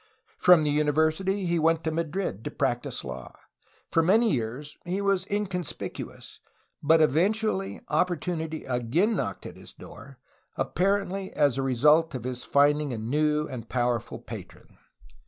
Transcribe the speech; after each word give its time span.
From 0.39 0.63
the 0.63 0.71
uni 0.71 0.91
versity 0.91 1.45
he 1.45 1.59
went 1.59 1.83
to 1.83 1.91
Madrid 1.91 2.43
to 2.45 2.49
practice 2.49 3.03
law. 3.03 3.35
For 3.91 4.01
many 4.01 4.31
years 4.31 4.79
he 4.83 4.99
was 4.99 5.29
inconspicuous, 5.29 6.39
but 6.81 7.01
eventually 7.01 7.81
opportunity 7.87 8.65
again 8.65 9.15
knocked 9.15 9.45
at 9.45 9.57
his 9.57 9.73
door, 9.73 10.17
apparently 10.57 11.31
as 11.33 11.59
a 11.59 11.61
result 11.61 12.15
of 12.15 12.23
his 12.23 12.43
finding 12.43 12.91
a 12.91 12.97
new 12.97 13.47
and 13.47 13.69
powerful 13.69 14.17
patron. 14.17 14.79